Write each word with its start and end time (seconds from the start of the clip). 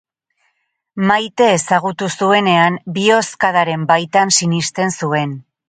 Maite 1.11 1.49
ezagutu 1.57 2.09
zuenean 2.17 2.81
bihozkadaren 2.97 3.87
baitan 3.95 4.35
sinisten 4.41 4.99
zuen. 5.05 5.41